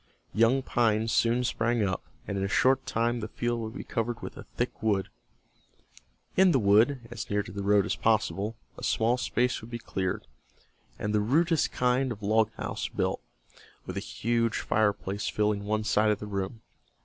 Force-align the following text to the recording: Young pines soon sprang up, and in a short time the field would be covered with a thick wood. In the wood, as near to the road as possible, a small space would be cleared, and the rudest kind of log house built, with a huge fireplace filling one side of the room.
Young 0.33 0.63
pines 0.63 1.11
soon 1.11 1.43
sprang 1.43 1.83
up, 1.83 2.03
and 2.27 2.35
in 2.35 2.43
a 2.43 2.47
short 2.47 2.87
time 2.87 3.19
the 3.19 3.27
field 3.27 3.59
would 3.59 3.75
be 3.75 3.83
covered 3.83 4.19
with 4.23 4.35
a 4.35 4.45
thick 4.57 4.81
wood. 4.81 5.09
In 6.35 6.51
the 6.53 6.57
wood, 6.59 7.07
as 7.11 7.29
near 7.29 7.43
to 7.43 7.51
the 7.51 7.61
road 7.61 7.85
as 7.85 7.95
possible, 7.95 8.55
a 8.79 8.83
small 8.83 9.15
space 9.15 9.61
would 9.61 9.69
be 9.69 9.77
cleared, 9.77 10.25
and 10.97 11.13
the 11.13 11.21
rudest 11.21 11.71
kind 11.71 12.11
of 12.11 12.23
log 12.23 12.51
house 12.55 12.87
built, 12.87 13.21
with 13.85 13.95
a 13.95 13.99
huge 13.99 14.57
fireplace 14.61 15.29
filling 15.29 15.65
one 15.65 15.83
side 15.83 16.09
of 16.09 16.17
the 16.17 16.25
room. 16.25 16.63